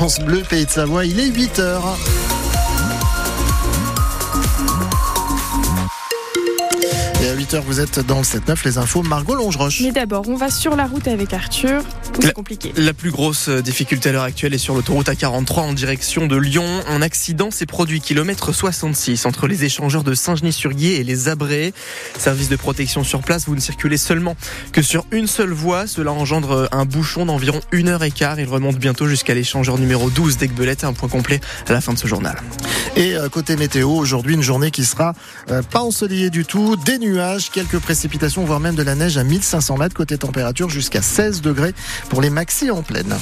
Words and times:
France 0.00 0.20
Bleu, 0.20 0.42
Pays 0.48 0.64
de 0.64 0.70
Savoie. 0.70 1.04
Il 1.04 1.20
est 1.20 1.26
8 1.26 1.60
8h, 7.50 7.62
vous 7.62 7.80
êtes 7.80 7.98
dans 8.06 8.18
le 8.18 8.22
7-9, 8.22 8.64
les 8.64 8.78
infos. 8.78 9.02
Margot 9.02 9.34
Longeroche. 9.34 9.80
Mais 9.80 9.90
d'abord, 9.90 10.28
on 10.28 10.36
va 10.36 10.50
sur 10.50 10.76
la 10.76 10.86
route 10.86 11.08
avec 11.08 11.32
Arthur. 11.32 11.82
C'est 12.20 12.32
compliqué. 12.32 12.72
La 12.76 12.92
plus 12.92 13.10
grosse 13.10 13.48
difficulté 13.48 14.10
à 14.10 14.12
l'heure 14.12 14.22
actuelle 14.22 14.54
est 14.54 14.58
sur 14.58 14.74
l'autoroute 14.74 15.08
A43 15.08 15.60
en 15.60 15.72
direction 15.72 16.26
de 16.26 16.36
Lyon. 16.36 16.64
Un 16.86 17.02
accident 17.02 17.50
s'est 17.50 17.66
produit 17.66 18.00
kilomètre 18.00 18.52
66 18.52 19.26
entre 19.26 19.48
les 19.48 19.64
échangeurs 19.64 20.04
de 20.04 20.14
Saint-Genis-sur-Guiers 20.14 21.00
et 21.00 21.04
les 21.04 21.28
Abrés. 21.28 21.72
Service 22.18 22.50
de 22.50 22.56
protection 22.56 23.02
sur 23.02 23.20
place, 23.20 23.46
vous 23.46 23.54
ne 23.54 23.60
circulez 23.60 23.96
seulement 23.96 24.36
que 24.72 24.82
sur 24.82 25.04
une 25.10 25.26
seule 25.26 25.52
voie. 25.52 25.86
Cela 25.86 26.12
engendre 26.12 26.68
un 26.70 26.84
bouchon 26.84 27.26
d'environ 27.26 27.60
une 27.72 27.88
heure 27.88 28.04
et 28.04 28.12
quart. 28.12 28.38
Il 28.38 28.48
remonte 28.48 28.76
bientôt 28.76 29.08
jusqu'à 29.08 29.34
l'échangeur 29.34 29.78
numéro 29.78 30.10
12 30.10 30.36
d'Aigbelette. 30.36 30.84
Un 30.84 30.92
point 30.92 31.08
complet 31.08 31.40
à 31.68 31.72
la 31.72 31.80
fin 31.80 31.94
de 31.94 31.98
ce 31.98 32.06
journal. 32.06 32.36
Et 32.96 33.14
euh, 33.14 33.28
côté 33.28 33.56
météo, 33.56 33.88
aujourd'hui, 33.88 34.34
une 34.34 34.42
journée 34.42 34.70
qui 34.70 34.84
sera 34.84 35.14
euh, 35.50 35.62
pas 35.62 35.80
ensoleillée 35.80 36.30
du 36.30 36.44
tout. 36.44 36.76
Des 36.76 36.98
nuages, 36.98 37.39
quelques 37.48 37.78
précipitations, 37.78 38.44
voire 38.44 38.60
même 38.60 38.74
de 38.74 38.82
la 38.82 38.94
neige 38.94 39.16
à 39.16 39.24
1500 39.24 39.78
mètres. 39.78 39.94
Côté 39.94 40.18
température, 40.18 40.68
jusqu'à 40.68 41.00
16 41.00 41.40
degrés 41.40 41.74
pour 42.10 42.20
les 42.20 42.28
maxi 42.28 42.70
en 42.70 42.82
pleine. 42.82 43.16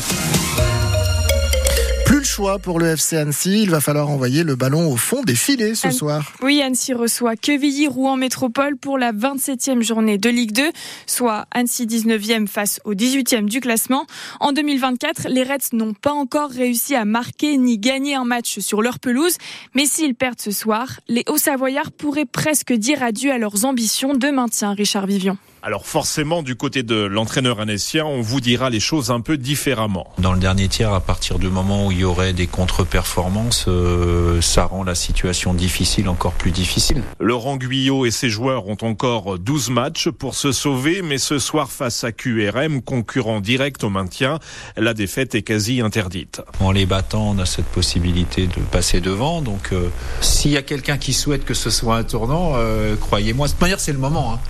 Choix 2.29 2.59
pour 2.59 2.79
le 2.79 2.89
FC 2.89 3.17
Annecy, 3.17 3.63
il 3.63 3.71
va 3.71 3.81
falloir 3.81 4.11
envoyer 4.11 4.45
le 4.45 4.55
ballon 4.55 4.93
au 4.93 4.97
fond 4.97 5.23
des 5.23 5.35
filets 5.35 5.75
ce 5.75 5.91
soir. 5.91 6.31
Oui, 6.43 6.61
Annecy 6.61 6.93
reçoit 6.93 7.37
Quevilly-Rouen 7.37 8.19
Métropole 8.19 8.77
pour 8.77 8.99
la 8.99 9.13
27e 9.13 9.81
journée 9.81 10.19
de 10.19 10.29
Ligue 10.29 10.53
2, 10.53 10.71
soit 11.07 11.47
Annecy 11.53 11.87
19e 11.87 12.47
face 12.47 12.81
au 12.85 12.93
18e 12.93 13.47
du 13.47 13.61
classement. 13.61 14.05
En 14.41 14.53
2024, 14.53 15.29
les 15.31 15.43
Reds 15.43 15.73
n'ont 15.73 15.95
pas 15.95 16.13
encore 16.13 16.51
réussi 16.51 16.95
à 16.95 17.07
marquer 17.07 17.57
ni 17.57 17.79
gagner 17.79 18.15
un 18.15 18.25
match 18.25 18.59
sur 18.59 18.83
leur 18.83 18.99
pelouse, 19.01 19.39
mais 19.75 19.87
s'ils 19.87 20.15
perdent 20.15 20.41
ce 20.41 20.51
soir, 20.51 21.01
les 21.09 21.25
Hauts-Savoyards 21.29 21.93
pourraient 21.93 22.27
presque 22.27 22.75
dire 22.75 23.03
adieu 23.03 23.33
à 23.33 23.39
leurs 23.39 23.65
ambitions 23.65 24.13
de 24.13 24.29
maintien, 24.29 24.75
Richard 24.75 25.07
Vivian. 25.07 25.39
Alors 25.63 25.87
forcément, 25.87 26.43
du 26.43 26.55
côté 26.55 26.83
de 26.85 26.95
l'entraîneur 26.95 27.59
annécien, 27.59 28.05
on 28.05 28.21
vous 28.21 28.41
dira 28.41 28.71
les 28.71 28.79
choses 28.79 29.11
un 29.11 29.21
peu 29.21 29.37
différemment. 29.37 30.07
Dans 30.19 30.33
le 30.33 30.39
dernier 30.39 30.69
tiers, 30.69 30.93
à 30.93 31.01
partir 31.01 31.39
du 31.39 31.49
moment 31.49 31.87
où 31.87 31.93
il 31.93 31.99
y 31.99 32.05
aurait 32.05 32.33
des 32.33 32.47
contre-performances, 32.47 33.65
euh, 33.67 34.41
ça 34.41 34.67
rend 34.67 34.85
la 34.85 34.95
situation 34.95 35.55
difficile 35.55 36.09
encore 36.09 36.33
plus 36.33 36.53
difficile. 36.53 37.03
Laurent 37.19 37.57
Guyot 37.57 38.07
et 38.07 38.13
ses 38.13 38.31
joueurs 38.31 38.69
ont 38.69 38.79
encore 38.83 39.39
12 39.39 39.71
matchs 39.71 40.09
pour 40.11 40.37
se 40.37 40.53
sauver, 40.53 41.03
mais 41.03 41.19
ce 41.19 41.41
soir 41.41 41.71
face 41.71 42.05
à 42.05 42.13
QRM, 42.13 42.81
concurrent 42.81 43.41
direct 43.41 43.83
au 43.83 43.91
maintien, 43.91 44.39
la 44.77 44.95
défaite 44.95 45.35
est 45.35 45.43
quasi 45.43 45.81
interdite. 45.81 46.41
En 46.61 46.71
les 46.71 46.87
battant, 46.87 47.31
on 47.31 47.39
a 47.39 47.47
cette 47.47 47.67
possibilité 47.67 48.47
de 48.47 48.61
passer 48.71 49.01
devant. 49.01 49.43
Donc, 49.43 49.71
euh, 49.73 49.89
s'il 50.21 50.53
y 50.53 50.57
a 50.57 50.63
quelqu'un 50.63 50.99
qui 50.99 51.13
souhaite 51.13 51.45
que 51.45 51.55
ce 51.55 51.71
soit 51.71 51.97
un 51.97 52.05
tournant, 52.05 52.53
euh, 52.55 52.95
croyez-moi, 52.95 53.49
de 53.49 53.53
toute 53.53 53.61
manière, 53.61 53.81
c'est 53.81 53.93
le 53.93 53.99
moment. 53.99 54.35
Hein. 54.35 54.41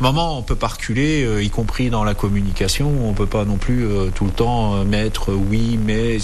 Moment, 0.00 0.36
on 0.36 0.42
peut 0.42 0.56
pas 0.56 0.66
reculer, 0.66 1.22
euh, 1.24 1.42
y 1.44 1.48
compris 1.50 1.88
dans 1.88 2.02
la 2.02 2.14
communication. 2.14 3.08
On 3.08 3.12
peut 3.12 3.26
pas 3.26 3.44
non 3.44 3.56
plus 3.56 3.86
euh, 3.86 4.10
tout 4.12 4.24
le 4.24 4.32
temps 4.32 4.74
euh, 4.74 4.84
mettre 4.84 5.30
euh, 5.30 5.34
oui, 5.34 5.78
mais 5.80 6.18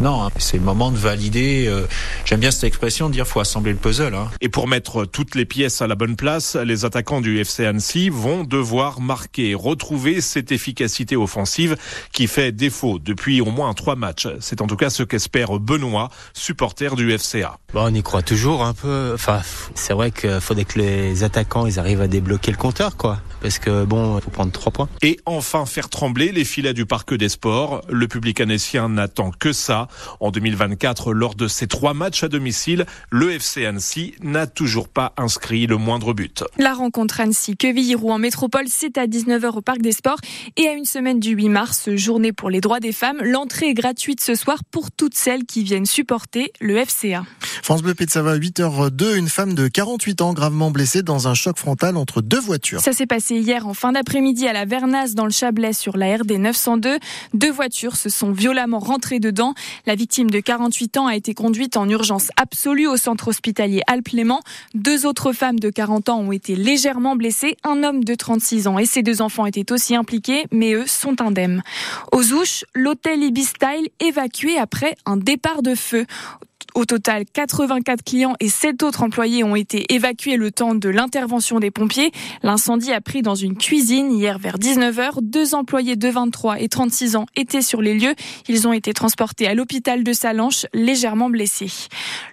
non. 0.00 0.24
hein. 0.24 0.30
C'est 0.38 0.56
le 0.56 0.64
moment 0.64 0.90
de 0.90 0.96
valider. 0.96 1.66
euh, 1.68 1.86
J'aime 2.24 2.40
bien 2.40 2.50
cette 2.50 2.64
expression 2.64 3.08
de 3.08 3.12
dire 3.12 3.24
faut 3.26 3.38
assembler 3.38 3.70
le 3.72 3.78
puzzle. 3.78 4.14
Hein. 4.16 4.28
Et 4.40 4.48
pour 4.48 4.66
mettre 4.66 5.04
toutes 5.04 5.36
les 5.36 5.44
pièces 5.44 5.82
à 5.82 5.86
la 5.86 5.94
bonne 5.94 6.16
place, 6.16 6.56
les 6.56 6.84
attaquants 6.84 7.20
du 7.20 7.38
FC 7.38 7.64
Annecy 7.64 8.08
vont 8.08 8.42
devoir 8.42 9.00
marquer, 9.00 9.54
retrouver 9.54 10.20
cette 10.20 10.50
efficacité 10.50 11.14
offensive 11.14 11.76
qui 12.12 12.26
fait 12.26 12.50
défaut 12.50 12.98
depuis 12.98 13.40
au 13.40 13.46
moins 13.52 13.72
trois 13.74 13.94
matchs. 13.94 14.26
C'est 14.40 14.60
en 14.62 14.66
tout 14.66 14.76
cas 14.76 14.90
ce 14.90 15.04
qu'espère 15.04 15.60
Benoît, 15.60 16.08
supporter 16.34 16.96
du 16.96 17.16
FCA. 17.16 17.56
Bon, 17.72 17.84
on 17.84 17.94
y 17.94 18.02
croit 18.02 18.22
toujours 18.22 18.64
un 18.64 18.74
peu. 18.74 19.12
Enfin, 19.14 19.42
c'est 19.76 19.92
vrai 19.92 20.10
qu'il 20.10 20.40
faudrait 20.40 20.64
que 20.64 20.80
les 20.80 21.22
attaquants 21.22 21.66
ils 21.66 21.78
arrivent 21.78 22.00
à 22.02 22.08
débloquer 22.08 22.50
le 22.50 22.56
compteur, 22.56 22.96
quoi. 23.02 23.18
Parce 23.40 23.58
que 23.58 23.84
bon, 23.84 24.20
faut 24.20 24.30
prendre 24.30 24.52
trois 24.52 24.70
points. 24.70 24.88
Et 25.02 25.18
enfin 25.26 25.66
faire 25.66 25.88
trembler 25.88 26.30
les 26.30 26.44
filets 26.44 26.72
du 26.72 26.86
Parc 26.86 27.12
des 27.12 27.28
Sports. 27.28 27.82
Le 27.88 28.06
public 28.06 28.40
annécien 28.40 28.88
n'attend 28.88 29.32
que 29.32 29.52
ça. 29.52 29.88
En 30.20 30.30
2024, 30.30 31.12
lors 31.12 31.34
de 31.34 31.48
ces 31.48 31.66
trois 31.66 31.94
matchs 31.94 32.22
à 32.22 32.28
domicile, 32.28 32.86
le 33.10 33.32
FC 33.32 33.66
Annecy 33.66 34.14
n'a 34.22 34.46
toujours 34.46 34.88
pas 34.88 35.12
inscrit 35.16 35.66
le 35.66 35.78
moindre 35.78 36.14
but. 36.14 36.44
La 36.58 36.74
rencontre 36.74 37.20
Annecy-Quevilly-Rouen 37.20 38.18
Métropole, 38.18 38.66
c'est 38.68 38.96
à 38.96 39.08
19h 39.08 39.56
au 39.56 39.62
Parc 39.62 39.82
des 39.82 39.90
Sports. 39.90 40.20
Et 40.56 40.68
à 40.68 40.74
une 40.74 40.84
semaine 40.84 41.18
du 41.18 41.30
8 41.30 41.48
mars, 41.48 41.90
journée 41.96 42.32
pour 42.32 42.50
les 42.50 42.60
droits 42.60 42.78
des 42.78 42.92
femmes, 42.92 43.18
l'entrée 43.20 43.70
est 43.70 43.74
gratuite 43.74 44.20
ce 44.20 44.36
soir 44.36 44.58
pour 44.70 44.92
toutes 44.92 45.16
celles 45.16 45.44
qui 45.44 45.64
viennent 45.64 45.86
supporter 45.86 46.52
le 46.60 46.76
FCA. 46.84 47.24
France 47.64 47.82
Bleu 47.82 47.94
Savoie, 48.06 48.36
8h02, 48.36 49.16
une 49.16 49.28
femme 49.28 49.54
de 49.54 49.66
48 49.66 50.20
ans 50.20 50.32
gravement 50.34 50.70
blessée 50.70 51.02
dans 51.02 51.26
un 51.26 51.34
choc 51.34 51.58
frontal 51.58 51.96
entre 51.96 52.22
deux 52.22 52.40
voitures. 52.40 52.80
Ça 52.80 52.91
s'est 52.92 53.06
passé 53.06 53.36
hier 53.36 53.66
en 53.66 53.74
fin 53.74 53.92
d'après-midi 53.92 54.46
à 54.46 54.52
la 54.52 54.64
Vernasse 54.64 55.14
dans 55.14 55.24
le 55.24 55.30
Chablais 55.30 55.72
sur 55.72 55.96
la 55.96 56.16
RD 56.16 56.32
902. 56.32 56.98
Deux 57.34 57.50
voitures 57.50 57.96
se 57.96 58.08
sont 58.08 58.32
violemment 58.32 58.78
rentrées 58.78 59.20
dedans. 59.20 59.54
La 59.86 59.94
victime 59.94 60.30
de 60.30 60.40
48 60.40 60.96
ans 60.98 61.06
a 61.06 61.16
été 61.16 61.34
conduite 61.34 61.76
en 61.76 61.88
urgence 61.88 62.28
absolue 62.36 62.86
au 62.86 62.96
centre 62.96 63.28
hospitalier 63.28 63.82
Alpes-Léman. 63.86 64.40
Deux 64.74 65.06
autres 65.06 65.32
femmes 65.32 65.58
de 65.58 65.70
40 65.70 66.08
ans 66.08 66.20
ont 66.20 66.32
été 66.32 66.54
légèrement 66.54 67.16
blessées. 67.16 67.56
Un 67.64 67.82
homme 67.82 68.04
de 68.04 68.14
36 68.14 68.66
ans 68.66 68.78
et 68.78 68.86
ses 68.86 69.02
deux 69.02 69.22
enfants 69.22 69.46
étaient 69.46 69.72
aussi 69.72 69.94
impliqués, 69.94 70.44
mais 70.50 70.74
eux 70.74 70.86
sont 70.86 71.20
indemnes. 71.20 71.62
Aux 72.12 72.32
Ouches, 72.32 72.64
l'hôtel 72.74 73.22
Ibis 73.22 73.46
Style 73.46 73.88
évacué 74.00 74.58
après 74.58 74.96
un 75.06 75.16
départ 75.16 75.62
de 75.62 75.74
feu. 75.74 76.06
Au 76.74 76.86
total, 76.86 77.24
84 77.30 78.02
clients 78.02 78.34
et 78.40 78.48
7 78.48 78.82
autres 78.82 79.02
employés 79.02 79.44
ont 79.44 79.54
été 79.54 79.92
évacués 79.92 80.36
le 80.36 80.50
temps 80.50 80.74
de 80.74 80.88
l'intervention 80.88 81.60
des 81.60 81.70
pompiers. 81.70 82.12
L'incendie 82.42 82.92
a 82.92 83.02
pris 83.02 83.20
dans 83.20 83.34
une 83.34 83.58
cuisine 83.58 84.10
hier 84.10 84.38
vers 84.38 84.58
19h. 84.58 85.18
Deux 85.20 85.54
employés 85.54 85.96
de 85.96 86.08
23 86.08 86.60
et 86.60 86.68
36 86.68 87.16
ans 87.16 87.26
étaient 87.36 87.60
sur 87.60 87.82
les 87.82 87.92
lieux. 87.92 88.14
Ils 88.48 88.66
ont 88.66 88.72
été 88.72 88.94
transportés 88.94 89.46
à 89.46 89.54
l'hôpital 89.54 90.02
de 90.02 90.12
Salanches, 90.14 90.64
légèrement 90.72 91.28
blessés. 91.28 91.70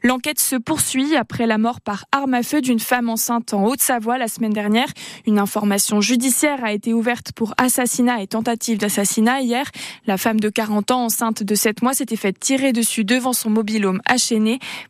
L'enquête 0.04 0.40
se 0.40 0.56
poursuit 0.56 1.18
après 1.18 1.46
la 1.46 1.58
mort 1.58 1.82
par 1.82 2.06
arme 2.14 2.34
à 2.34 2.44
feu 2.44 2.62
d'une 2.62 2.80
femme 2.80 3.10
enceinte 3.10 3.54
en 3.54 3.66
Haute-Savoie 3.66 4.18
la 4.18 4.30
semaine 4.30 4.54
dernière. 4.54 4.88
Une 5.28 5.40
information 5.40 6.00
judiciaire 6.00 6.64
a 6.64 6.72
été 6.72 6.94
ouverte 6.94 7.34
pour 7.34 7.54
assassinat 7.58 8.22
et 8.22 8.28
tentative 8.28 8.78
d'assassinat 8.78 9.42
hier. 9.42 9.66
La 10.08 10.18
femme 10.18 10.40
de 10.40 10.48
40 10.48 10.92
ans, 10.92 11.04
enceinte 11.06 11.44
de 11.44 11.56
7 11.56 11.82
mois, 11.82 11.94
s'était 11.94 12.16
faite 12.16 12.40
tirer 12.40 12.72
dessus 12.72 13.04
devant 13.04 13.34
son 13.34 13.50
mobilhome 13.50 14.02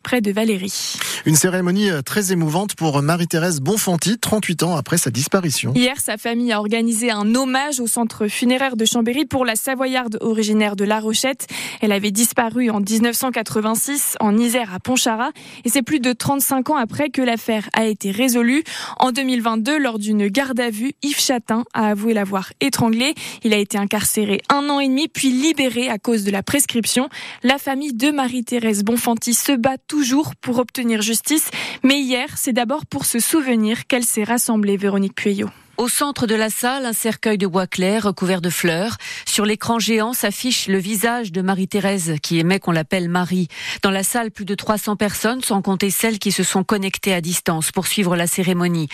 Près 0.02 0.20
de 0.20 0.32
Valérie. 0.32 0.96
Une 1.24 1.34
cérémonie 1.34 1.90
euh, 1.90 2.02
très 2.02 2.30
émouvante 2.30 2.74
pour 2.74 3.00
Marie-Thérèse 3.00 3.60
Bonfanti, 3.60 4.18
38 4.18 4.62
ans 4.64 4.76
après 4.76 4.98
sa 4.98 5.10
disparition. 5.10 5.72
Hier, 5.74 5.98
sa 5.98 6.18
famille 6.18 6.52
a 6.52 6.58
organisé 6.58 7.10
un 7.10 7.34
hommage 7.34 7.80
au 7.80 7.86
centre 7.86 8.28
funéraire 8.28 8.76
de 8.76 8.84
Chambéry 8.84 9.24
pour 9.24 9.46
la 9.46 9.56
Savoyarde 9.56 10.18
originaire 10.20 10.76
de 10.76 10.84
La 10.84 11.00
Rochette. 11.00 11.46
Elle 11.80 11.92
avait 11.92 12.10
disparu 12.10 12.68
en 12.68 12.80
1986 12.80 14.16
en 14.20 14.36
Isère 14.36 14.74
à 14.74 14.78
Pontcharrat 14.78 15.30
et 15.64 15.70
c'est 15.70 15.82
plus 15.82 16.00
de 16.00 16.12
35 16.12 16.70
ans 16.70 16.76
après 16.76 17.08
que 17.08 17.22
l'affaire 17.22 17.70
a 17.72 17.86
été 17.86 18.10
résolue. 18.10 18.62
En 18.98 19.10
2022, 19.10 19.78
lors 19.78 19.98
d'une 19.98 20.28
garde 20.28 20.60
à 20.60 20.68
vue, 20.68 20.92
Yves 21.02 21.20
Chatin 21.20 21.64
a 21.72 21.88
avoué 21.88 22.12
l'avoir 22.12 22.52
étranglé. 22.60 23.14
Il 23.42 23.54
a 23.54 23.58
été 23.58 23.78
incarcéré 23.78 24.42
un 24.50 24.68
an 24.68 24.80
et 24.80 24.88
demi 24.88 25.08
puis 25.08 25.30
libéré 25.30 25.88
à 25.88 25.98
cause 25.98 26.24
de 26.24 26.30
la 26.30 26.42
prescription. 26.42 27.08
La 27.42 27.56
famille 27.56 27.94
de 27.94 28.10
Marie-Thérèse 28.10 28.84
Bonfanti 28.84 29.29
se 29.34 29.52
bat 29.52 29.78
toujours 29.78 30.34
pour 30.36 30.58
obtenir 30.58 31.02
justice, 31.02 31.50
mais 31.82 32.00
hier, 32.00 32.28
c'est 32.36 32.52
d'abord 32.52 32.86
pour 32.86 33.04
se 33.04 33.18
souvenir 33.18 33.86
qu'elle 33.86 34.04
s'est 34.04 34.24
rassemblée, 34.24 34.76
Véronique 34.76 35.14
Pueyo. 35.14 35.48
Au 35.80 35.88
centre 35.88 36.26
de 36.26 36.34
la 36.34 36.50
salle, 36.50 36.84
un 36.84 36.92
cercueil 36.92 37.38
de 37.38 37.46
bois 37.46 37.66
clair 37.66 38.02
recouvert 38.02 38.42
de 38.42 38.50
fleurs. 38.50 38.98
Sur 39.24 39.46
l'écran 39.46 39.78
géant 39.78 40.12
s'affiche 40.12 40.66
le 40.66 40.76
visage 40.76 41.32
de 41.32 41.40
Marie-Thérèse, 41.40 42.16
qui 42.22 42.38
aimait 42.38 42.58
qu'on 42.58 42.72
l'appelle 42.72 43.08
Marie. 43.08 43.48
Dans 43.82 43.90
la 43.90 44.02
salle, 44.02 44.30
plus 44.30 44.44
de 44.44 44.54
300 44.54 44.96
personnes, 44.96 45.42
sans 45.42 45.62
compter 45.62 45.88
celles 45.88 46.18
qui 46.18 46.32
se 46.32 46.42
sont 46.42 46.64
connectées 46.64 47.14
à 47.14 47.22
distance 47.22 47.72
pour 47.72 47.86
suivre 47.86 48.14
la 48.14 48.26
cérémonie. 48.26 48.88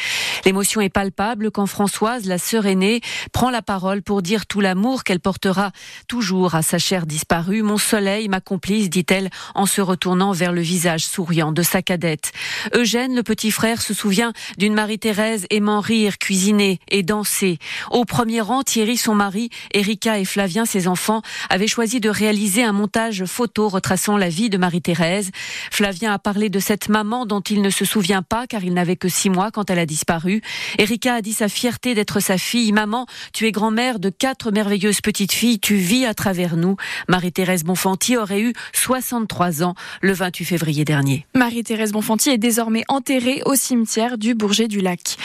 L'émotion 0.45 0.81
est 0.81 0.89
palpable 0.89 1.51
quand 1.51 1.67
Françoise, 1.67 2.27
la 2.27 2.39
sœur 2.39 2.67
aînée, 2.67 3.01
prend 3.33 3.51
la 3.51 3.63
parole 3.63 4.01
pour 4.01 4.23
dire 4.23 4.47
tout 4.47 4.61
l'amour 4.61 5.03
qu'elle 5.03 5.19
portera 5.19 5.73
toujours 6.07 6.55
à 6.55 6.63
sa 6.63 6.79
chère 6.79 7.05
disparue. 7.05 7.63
Mon 7.63 7.79
soleil, 7.79 8.29
ma 8.29 8.41
complice, 8.41 8.91
dit-elle 8.91 9.31
en 9.57 9.67
se 9.67 9.81
retournant 9.81 10.31
vers 10.31 10.53
le 10.53 10.61
visage 10.61 11.05
souriant 11.05 11.51
de 11.51 11.65
sa 11.65 11.83
cadette. 11.83 12.31
Eugène, 12.75 13.17
le 13.17 13.25
petit 13.25 13.51
frère, 13.51 13.83
se 13.83 13.93
souvient 13.93 14.33
d'une 14.57 14.75
Marie-Thérèse 14.75 15.47
aimant 15.51 15.81
rire, 15.81 16.19
cuisiner, 16.19 16.76
et 16.89 17.03
danser. 17.03 17.59
Au 17.91 18.05
premier 18.05 18.41
rang, 18.41 18.63
Thierry, 18.63 18.97
son 18.97 19.15
mari, 19.15 19.51
Erika 19.73 20.19
et 20.19 20.25
Flavien, 20.25 20.65
ses 20.65 20.89
enfants, 20.89 21.23
avaient 21.51 21.67
choisi 21.67 22.01
de 22.01 22.09
réaliser 22.09 22.63
un 22.63 22.73
montage 22.73 23.25
photo 23.25 23.69
retraçant 23.69 24.17
la 24.17 24.29
vie 24.29 24.51
de 24.51 24.59
Marie-Thérèse. 24.59 25.31
Flavien 25.71 26.13
a 26.13 26.19
parlé 26.19 26.49
de 26.49 26.59
cette 26.59 26.89
maman 26.89 27.27
dont 27.27 27.41
il 27.41 27.63
ne 27.63 27.71
se 27.71 27.85
souvient 27.85 28.23
pas 28.23 28.47
car 28.47 28.65
il 28.65 28.75
n'avait 28.75 28.97
que 28.97 29.09
six 29.09 29.31
mois 29.31 29.51
quand 29.51 29.71
elle 29.71 29.79
a 29.79 29.87
disparu. 29.87 30.43
Erika 30.79 31.15
a 31.15 31.23
dit 31.23 31.33
sa 31.33 31.49
fierté 31.49 31.95
d'être 31.95 32.21
sa 32.21 32.39
fille. 32.39 32.73
Maman, 32.73 33.07
tu 33.33 33.47
es 33.47 33.53
grand-mère 33.53 33.99
de 33.99 34.11
quatre 34.11 34.51
merveilleuses 34.51 35.01
petites 35.01 35.33
filles, 35.33 35.59
tu 35.61 35.77
vis 35.77 36.07
à 36.07 36.15
travers 36.15 36.57
nous. 36.57 36.77
Marie-Thérèse 37.09 37.65
Bonfanti 37.65 38.17
aurait 38.17 38.41
eu 38.41 38.53
63 38.73 39.63
ans 39.63 39.75
le 40.01 40.13
28 40.13 40.45
février 40.45 40.85
dernier. 40.85 41.27
Marie-Thérèse 41.35 41.93
Bonfanti 41.93 42.31
est 42.31 42.39
désormais 42.39 42.85
enterrée 42.89 43.43
au 43.45 43.55
cimetière 43.55 44.19
du 44.19 44.35
Bourget 44.35 44.69
du 44.69 44.81
Lac. 44.81 45.17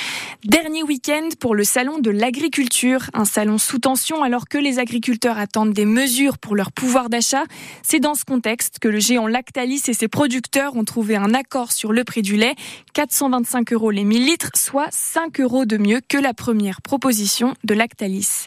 Dernier 0.43 0.83
week-end 0.83 1.29
pour 1.41 1.55
le 1.55 1.63
salon 1.63 1.97
de 1.97 2.11
l'agriculture, 2.11 3.09
un 3.15 3.25
salon 3.25 3.57
sous 3.57 3.79
tension 3.79 4.21
alors 4.21 4.47
que 4.47 4.59
les 4.59 4.77
agriculteurs 4.77 5.39
attendent 5.39 5.73
des 5.73 5.85
mesures 5.85 6.37
pour 6.37 6.55
leur 6.55 6.71
pouvoir 6.71 7.09
d'achat. 7.09 7.45
C'est 7.81 7.99
dans 7.99 8.13
ce 8.13 8.23
contexte 8.25 8.77
que 8.77 8.87
le 8.87 8.99
géant 8.99 9.25
Lactalis 9.25 9.81
et 9.87 9.93
ses 9.93 10.07
producteurs 10.07 10.75
ont 10.75 10.83
trouvé 10.83 11.15
un 11.15 11.33
accord 11.33 11.71
sur 11.71 11.93
le 11.93 12.03
prix 12.03 12.21
du 12.21 12.35
lait, 12.35 12.53
425 12.93 13.73
euros 13.73 13.89
les 13.89 14.03
1000 14.03 14.23
litres, 14.23 14.51
soit 14.55 14.89
5 14.91 15.39
euros 15.39 15.65
de 15.65 15.77
mieux 15.77 15.99
que 16.07 16.19
la 16.19 16.35
première 16.35 16.83
proposition 16.83 17.55
de 17.63 17.73
Lactalis. 17.73 18.45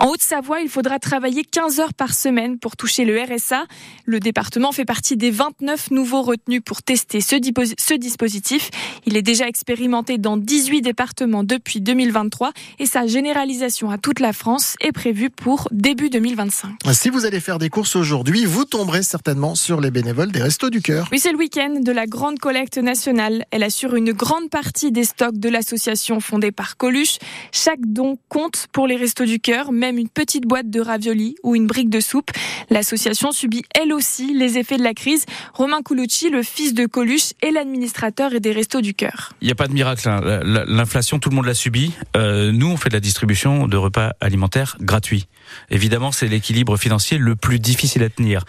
En 0.00 0.08
Haute-Savoie, 0.08 0.62
il 0.62 0.68
faudra 0.68 0.98
travailler 0.98 1.44
15 1.44 1.78
heures 1.78 1.94
par 1.94 2.12
semaine 2.12 2.58
pour 2.58 2.76
toucher 2.76 3.04
le 3.04 3.22
RSA. 3.22 3.66
Le 4.04 4.18
département 4.18 4.72
fait 4.72 4.84
partie 4.84 5.16
des 5.16 5.30
29 5.30 5.92
nouveaux 5.92 6.22
retenus 6.22 6.62
pour 6.64 6.82
tester 6.82 7.20
ce, 7.20 7.36
ce 7.78 7.94
dispositif. 7.94 8.70
Il 9.06 9.16
est 9.16 9.22
déjà 9.22 9.46
expérimenté 9.46 10.18
dans 10.18 10.36
18 10.36 10.82
départements 10.82 11.44
depuis 11.44 11.80
2023 12.22 12.52
et 12.78 12.86
sa 12.86 13.06
généralisation 13.06 13.90
à 13.90 13.98
toute 13.98 14.20
la 14.20 14.32
France 14.32 14.76
est 14.80 14.92
prévue 14.92 15.30
pour 15.30 15.68
début 15.70 16.10
2025. 16.10 16.70
Si 16.92 17.10
vous 17.10 17.24
allez 17.26 17.40
faire 17.40 17.58
des 17.58 17.68
courses 17.68 17.96
aujourd'hui, 17.96 18.44
vous 18.44 18.64
tomberez 18.64 19.02
certainement 19.02 19.54
sur 19.54 19.80
les 19.80 19.90
bénévoles 19.90 20.32
des 20.32 20.42
Restos 20.42 20.70
du 20.70 20.80
Cœur. 20.80 21.08
Oui, 21.12 21.18
c'est 21.18 21.32
le 21.32 21.38
week-end 21.38 21.80
de 21.80 21.92
la 21.92 22.06
grande 22.06 22.38
collecte 22.38 22.78
nationale. 22.78 23.44
Elle 23.50 23.62
assure 23.62 23.94
une 23.94 24.12
grande 24.12 24.50
partie 24.50 24.92
des 24.92 25.04
stocks 25.04 25.38
de 25.38 25.48
l'association 25.48 26.20
fondée 26.20 26.52
par 26.52 26.76
Coluche. 26.76 27.18
Chaque 27.52 27.80
don 27.80 28.18
compte 28.28 28.66
pour 28.72 28.86
les 28.86 28.96
Restos 28.96 29.24
du 29.24 29.40
Cœur, 29.40 29.72
même 29.72 29.98
une 29.98 30.08
petite 30.08 30.44
boîte 30.46 30.70
de 30.70 30.80
raviolis 30.80 31.36
ou 31.42 31.54
une 31.54 31.66
brique 31.66 31.90
de 31.90 32.00
soupe. 32.00 32.30
L'association 32.70 33.32
subit 33.32 33.64
elle 33.74 33.92
aussi 33.92 34.34
les 34.34 34.58
effets 34.58 34.76
de 34.76 34.82
la 34.82 34.94
crise. 34.94 35.24
Romain 35.54 35.82
Colucci, 35.82 36.30
le 36.30 36.42
fils 36.42 36.74
de 36.74 36.86
Coluche, 36.86 37.32
est 37.42 37.50
l'administrateur 37.50 38.34
et 38.34 38.40
des 38.40 38.52
Restos 38.52 38.80
du 38.80 38.94
Cœur. 38.94 39.32
Il 39.40 39.46
n'y 39.46 39.52
a 39.52 39.56
pas 39.56 39.68
de 39.68 39.72
miracle. 39.72 40.08
Hein. 40.08 40.20
L'inflation, 40.66 41.18
tout 41.18 41.30
le 41.30 41.36
monde 41.36 41.46
l'a 41.46 41.54
subi. 41.54 41.92
Euh, 42.16 42.52
nous, 42.52 42.70
on 42.70 42.76
fait 42.76 42.88
de 42.88 42.94
la 42.94 43.00
distribution 43.00 43.68
de 43.68 43.76
repas 43.76 44.12
alimentaires 44.20 44.76
gratuits. 44.80 45.26
Évidemment, 45.70 46.12
c'est 46.12 46.28
l'équilibre 46.28 46.76
financier 46.76 47.18
le 47.18 47.36
plus 47.36 47.58
difficile 47.58 48.02
à 48.02 48.08
tenir. 48.08 48.44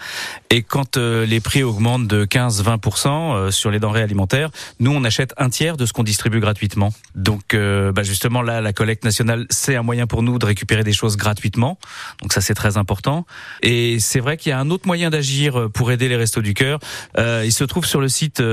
Et 0.50 0.62
quand 0.62 0.98
euh, 0.98 1.26
les 1.26 1.40
prix 1.40 1.64
augmentent 1.64 2.08
de 2.08 2.26
15-20% 2.26 3.08
euh, 3.08 3.52
sur 3.52 3.72
les 3.72 3.80
denrées 3.80 4.02
alimentaires, 4.02 4.50
nous, 4.80 4.92
on 4.92 5.04
achète 5.04 5.34
un 5.38 5.50
tiers 5.50 5.78
de 5.78 5.86
ce 5.86 5.94
qu'on 5.94 6.04
distribue 6.04 6.40
gratuitement. 6.40 6.94
Donc, 7.16 7.54
euh, 7.54 7.92
bah 7.92 8.04
justement, 8.04 8.42
là, 8.42 8.62
la 8.62 8.74
collecte 8.74 9.04
nationale, 9.04 9.46
c'est 9.50 9.76
un 9.76 9.84
moyen 9.84 10.08
pour 10.08 10.24
nous 10.24 10.40
de 10.40 10.46
récupérer 10.46 10.84
des 10.84 10.94
choses 10.94 11.18
gratuitement. 11.18 11.78
Donc 12.22 12.34
ça, 12.34 12.42
c'est 12.42 12.54
très 12.54 12.78
important. 12.78 13.26
Et 13.62 14.00
c'est 14.00 14.20
vrai 14.20 14.38
qu'il 14.38 14.50
y 14.50 14.54
a 14.54 14.60
un 14.60 14.70
autre 14.70 14.88
moyen 14.88 15.10
d'agir 15.10 15.70
pour 15.74 15.92
aider 15.92 16.10
les 16.10 16.16
Restos 16.16 16.42
du 16.42 16.54
Cœur. 16.54 16.80
il 17.18 17.52
se 17.52 17.64
trouve 17.64 17.86
sur 17.86 18.02
le 18.02 18.10
site 18.10 18.44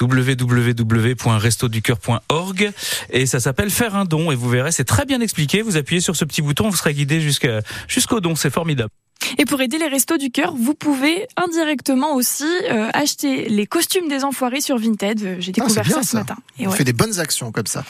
www.restoducœur.org 0.00 2.70
et 3.10 3.26
ça 3.26 3.40
s'appelle 3.40 3.70
Faire 3.70 3.96
un 3.96 4.04
don. 4.04 4.30
Verrez, 4.48 4.72
c'est 4.72 4.84
très 4.84 5.04
bien 5.04 5.20
expliqué. 5.20 5.62
Vous 5.62 5.76
appuyez 5.76 6.00
sur 6.00 6.16
ce 6.16 6.24
petit 6.24 6.42
bouton, 6.42 6.68
vous 6.68 6.76
serez 6.76 6.94
guidé 6.94 7.20
jusqu'au 7.20 8.20
don. 8.20 8.34
C'est 8.34 8.50
formidable. 8.50 8.90
Et 9.38 9.44
pour 9.44 9.60
aider 9.60 9.78
les 9.78 9.88
restos 9.88 10.18
du 10.18 10.30
cœur, 10.30 10.54
vous 10.54 10.74
pouvez 10.74 11.26
indirectement 11.36 12.14
aussi 12.14 12.44
euh, 12.70 12.90
acheter 12.92 13.48
les 13.48 13.66
costumes 13.66 14.08
des 14.08 14.24
enfoirés 14.24 14.60
sur 14.60 14.78
Vinted. 14.78 15.22
Euh, 15.22 15.36
j'ai 15.38 15.52
ah, 15.56 15.60
découvert 15.60 15.86
ça, 15.86 16.02
ce 16.02 16.16
matin. 16.16 16.36
Et 16.58 16.66
On 16.66 16.70
fait 16.70 16.84
des 16.84 16.92
bonnes 16.92 17.18
actions 17.18 17.52
comme 17.52 17.66
ça. 17.66 17.84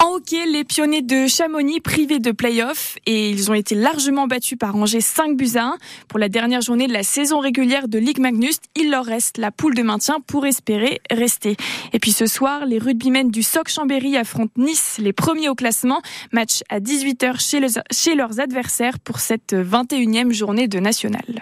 En 0.00 0.14
hockey, 0.14 0.46
les 0.46 0.62
pionniers 0.62 1.02
de 1.02 1.26
Chamonix 1.26 1.80
privés 1.80 2.20
de 2.20 2.30
play-off 2.30 2.98
et 3.06 3.30
ils 3.30 3.50
ont 3.50 3.54
été 3.54 3.74
largement 3.74 4.28
battus 4.28 4.56
par 4.56 4.76
Angers 4.76 5.00
5 5.00 5.36
buts 5.36 5.56
à 5.56 5.64
1. 5.64 5.78
Pour 6.06 6.20
la 6.20 6.28
dernière 6.28 6.60
journée 6.60 6.86
de 6.86 6.92
la 6.92 7.02
saison 7.02 7.40
régulière 7.40 7.88
de 7.88 7.98
Ligue 7.98 8.20
Magnus, 8.20 8.58
il 8.76 8.90
leur 8.90 9.04
reste 9.04 9.38
la 9.38 9.50
poule 9.50 9.74
de 9.74 9.82
maintien 9.82 10.20
pour 10.24 10.46
espérer 10.46 11.00
rester. 11.10 11.56
Et 11.92 11.98
puis 11.98 12.12
ce 12.12 12.26
soir, 12.26 12.64
les 12.64 12.78
rugbymen 12.78 13.32
du 13.32 13.42
Soc 13.42 13.68
Chambéry 13.68 14.16
affrontent 14.16 14.52
Nice, 14.56 14.98
les 15.00 15.12
premiers 15.12 15.48
au 15.48 15.56
classement. 15.56 16.00
Match 16.30 16.62
à 16.68 16.78
18h 16.78 17.40
chez, 17.40 17.60
chez 17.90 18.14
leurs 18.14 18.38
adversaires 18.38 19.00
pour 19.00 19.18
cette 19.18 19.52
21e 19.52 20.30
journée 20.32 20.68
de 20.68 20.78
nationale. 20.78 21.34